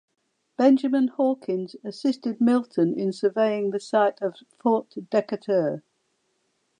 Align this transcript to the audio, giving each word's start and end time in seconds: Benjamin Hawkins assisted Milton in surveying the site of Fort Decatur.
Benjamin 0.57 1.09
Hawkins 1.09 1.75
assisted 1.83 2.41
Milton 2.41 2.97
in 2.97 3.11
surveying 3.13 3.69
the 3.69 3.79
site 3.79 4.19
of 4.19 4.37
Fort 4.57 4.89
Decatur. 5.11 5.83